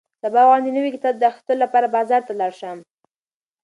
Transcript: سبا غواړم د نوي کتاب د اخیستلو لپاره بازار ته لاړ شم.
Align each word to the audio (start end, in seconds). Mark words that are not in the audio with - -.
سبا 0.23 0.41
غواړم 0.47 0.63
د 0.65 0.69
نوي 0.77 0.89
کتاب 0.95 1.13
د 1.17 1.23
اخیستلو 1.31 1.61
لپاره 1.63 1.93
بازار 1.95 2.21
ته 2.27 2.33
لاړ 2.39 2.51
شم. 2.59 2.77